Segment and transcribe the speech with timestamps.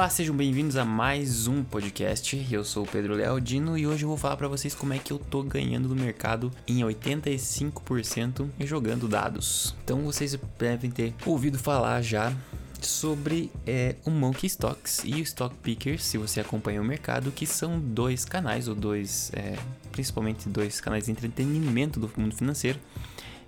[0.00, 2.46] Olá, sejam bem-vindos a mais um podcast.
[2.50, 5.12] Eu sou o Pedro Lealdino e hoje eu vou falar para vocês como é que
[5.12, 9.74] eu tô ganhando do mercado em 85% jogando dados.
[9.84, 12.32] Então vocês devem ter ouvido falar já
[12.80, 17.46] sobre é, o Monkey Stocks e o Stock Pickers, se você acompanha o mercado, que
[17.46, 19.54] são dois canais, ou dois, é,
[19.92, 22.80] principalmente dois canais de entretenimento do mundo financeiro.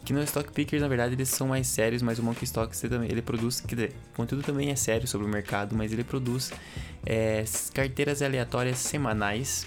[0.05, 2.97] Que no Stock Pickers, na verdade, eles são mais sérios, mas o Monkey Stocks ele,
[3.07, 6.53] ele produz, que o conteúdo também é sério sobre o mercado, mas ele produz
[7.07, 9.65] é, carteiras aleatórias semanais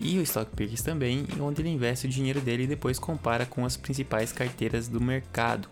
[0.00, 3.66] e o Stock Pickers também, onde ele investe o dinheiro dele e depois compara com
[3.66, 5.68] as principais carteiras do mercado.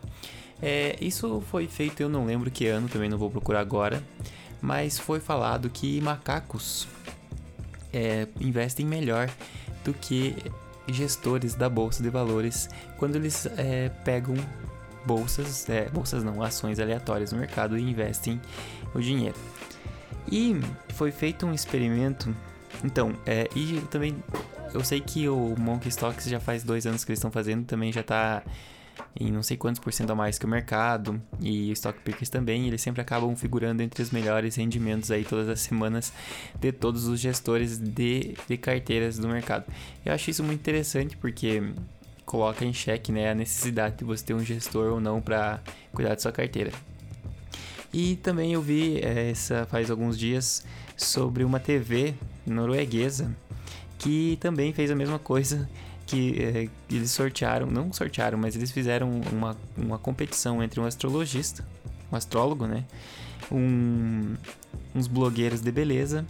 [0.61, 4.03] É, isso foi feito, eu não lembro que ano, também não vou procurar agora,
[4.61, 6.87] mas foi falado que macacos
[7.93, 9.31] é, investem melhor
[9.85, 10.37] do que
[10.89, 14.35] gestores da bolsa de valores quando eles é, pegam
[15.05, 18.41] bolsas, é, bolsas não, ações aleatórias no mercado e investem
[18.95, 19.37] o dinheiro.
[20.31, 20.61] E
[20.95, 22.35] foi feito um experimento,
[22.85, 24.15] então, é, e também
[24.75, 27.93] eu sei que o Monkey Stocks já faz dois anos que eles estão fazendo, também
[27.93, 28.43] já está
[29.19, 32.29] em não sei quantos por cento a mais que o mercado e o Stock Pickers
[32.29, 36.13] também, eles sempre acabam figurando entre os melhores rendimentos aí todas as semanas
[36.59, 39.65] de todos os gestores de, de carteiras do mercado.
[40.05, 41.63] Eu acho isso muito interessante porque
[42.25, 45.61] coloca em xeque né, a necessidade de você ter um gestor ou não para
[45.93, 46.71] cuidar da sua carteira.
[47.93, 50.65] E também eu vi é, essa faz alguns dias
[50.97, 52.15] sobre uma TV
[52.47, 53.35] norueguesa
[53.99, 55.69] que também fez a mesma coisa
[56.09, 61.63] que é, eles sortearam, não sortearam, mas eles fizeram uma, uma competição entre um astrologista,
[62.11, 62.85] um astrólogo, né?
[63.53, 64.35] Um,
[64.95, 66.27] uns blogueiros de beleza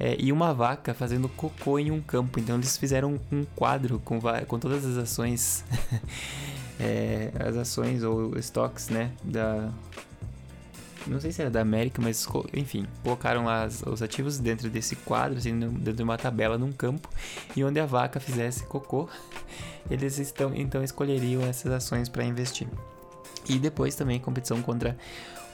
[0.00, 2.40] é, e uma vaca fazendo cocô em um campo.
[2.40, 5.62] Então eles fizeram um quadro com, com todas as ações,
[6.80, 9.10] é, as ações ou estoques, né?
[9.22, 9.70] Da,
[11.06, 13.44] não sei se era da América, mas enfim, colocaram
[13.86, 17.08] os ativos dentro desse quadro, assim, dentro de uma tabela num campo,
[17.54, 19.08] e onde a vaca fizesse cocô,
[19.90, 22.68] eles estão, então escolheriam essas ações para investir.
[23.48, 24.96] E depois também competição contra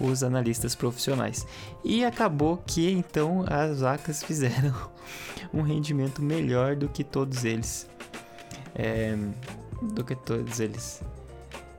[0.00, 1.46] os analistas profissionais.
[1.84, 4.74] E acabou que então as vacas fizeram
[5.52, 7.88] um rendimento melhor do que todos eles.
[8.74, 9.16] É,
[9.82, 11.02] do que todos eles.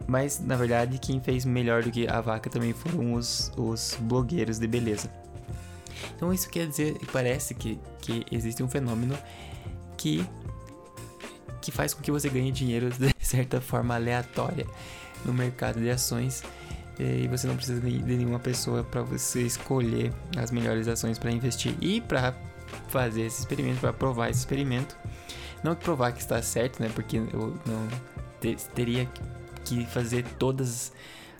[0.07, 4.59] Mas na verdade, quem fez melhor do que a vaca também foram os, os blogueiros
[4.59, 5.12] de beleza.
[6.16, 9.17] Então isso quer dizer, parece que, que existe um fenômeno
[9.97, 10.25] que,
[11.62, 14.66] que faz com que você ganhe dinheiro de certa forma aleatória
[15.23, 16.44] no mercado de ações
[17.00, 21.75] e você não precisa de nenhuma pessoa para você escolher as melhores ações para investir
[21.81, 22.35] e para
[22.89, 24.95] fazer esse experimento, para provar esse experimento.
[25.63, 26.91] Não provar que está certo, né?
[26.94, 27.88] Porque eu não
[28.75, 29.07] teria
[29.66, 30.92] que fazer todas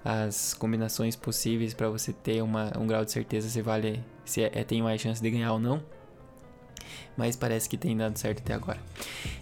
[0.04, 4.52] as combinações possíveis para você ter uma, um grau de certeza se vale se é,
[4.54, 5.82] é, tem mais chance de ganhar ou não.
[7.16, 8.80] Mas parece que tem dado certo até agora.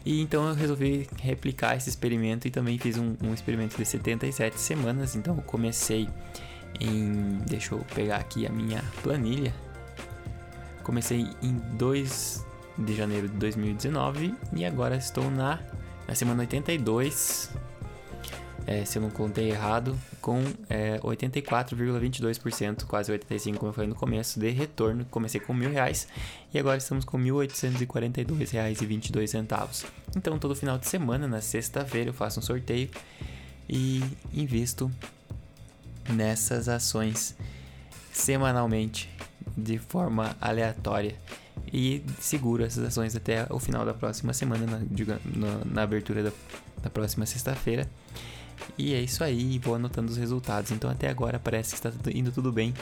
[0.05, 4.59] E então eu resolvi replicar esse experimento e também fiz um, um experimento de 77
[4.59, 5.15] semanas.
[5.15, 6.09] Então eu comecei
[6.79, 7.37] em.
[7.47, 9.53] Deixa eu pegar aqui a minha planilha.
[10.83, 12.45] Comecei em 2
[12.79, 15.59] de janeiro de 2019 e agora estou na,
[16.07, 17.51] na semana 82
[18.69, 23.95] é, se eu não contei errado, com é, 84,22%, quase 85%, como eu falei no
[23.95, 25.03] começo, de retorno.
[25.05, 26.07] Comecei com mil reais
[26.53, 29.85] e agora estamos com R$ 1.842,22.
[30.15, 32.91] Então, todo final de semana, na sexta-feira, eu faço um sorteio
[33.67, 34.91] e invisto
[36.07, 37.35] nessas ações
[38.11, 39.09] semanalmente,
[39.57, 41.15] de forma aleatória.
[41.73, 46.31] E seguro essas ações até o final da próxima semana, na, na, na abertura da,
[46.83, 47.89] da próxima sexta-feira.
[48.77, 50.71] E é isso aí, vou anotando os resultados.
[50.71, 52.73] Então até agora parece que está indo tudo bem.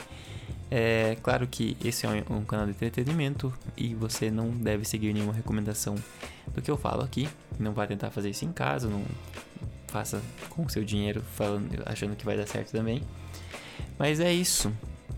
[0.70, 5.32] É claro que esse é um, canal de entretenimento e você não deve seguir nenhuma
[5.32, 5.94] recomendação
[6.54, 7.28] do que eu falo aqui.
[7.58, 9.02] Não vai tentar fazer isso em casa, não
[9.88, 10.20] faça
[10.50, 13.02] com o seu dinheiro falando, achando que vai dar certo também.
[13.98, 14.72] Mas é isso.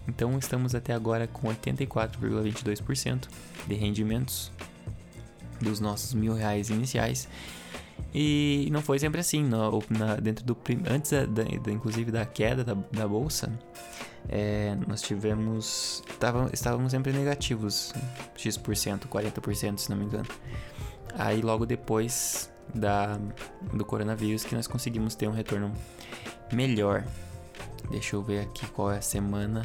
[0.06, 3.28] Então estamos até agora com 84,22%
[3.66, 4.52] de rendimentos
[5.60, 7.28] dos nossos mil reais iniciais.
[8.12, 10.56] E não foi sempre assim, no, na, dentro do
[10.90, 13.52] antes da, da, inclusive da queda da, da bolsa,
[14.28, 17.92] é, nós tivemos tava, estávamos sempre negativos,
[18.36, 20.28] x%, 40% se não me engano.
[21.18, 23.18] Aí logo depois da
[23.72, 25.72] do coronavírus que nós conseguimos ter um retorno
[26.52, 27.04] melhor.
[27.90, 29.64] Deixa eu ver aqui qual é a semana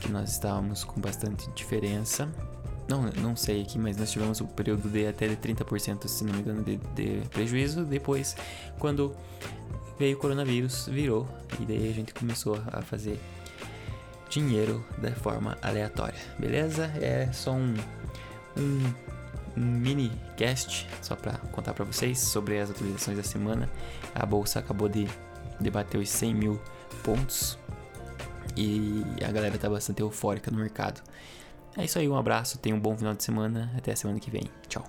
[0.00, 2.28] que nós estávamos com bastante diferença.
[2.88, 6.34] Não, não sei aqui, mas nós tivemos um período de até de 30%, se não
[6.34, 7.84] me engano, de, de prejuízo.
[7.84, 8.36] Depois,
[8.78, 9.16] quando
[9.98, 11.26] veio o coronavírus, virou.
[11.60, 13.18] E daí a gente começou a fazer
[14.28, 16.86] dinheiro da forma aleatória, beleza?
[17.00, 17.74] É só um,
[18.56, 18.92] um,
[19.56, 23.70] um mini cast só para contar para vocês sobre as atualizações da semana.
[24.14, 25.08] A bolsa acabou de
[25.60, 26.60] debater os 100 mil
[27.04, 27.58] pontos
[28.56, 31.00] e a galera tá bastante eufórica no mercado.
[31.76, 34.30] É isso aí, um abraço, tenha um bom final de semana, até a semana que
[34.30, 34.44] vem.
[34.68, 34.84] Tchau.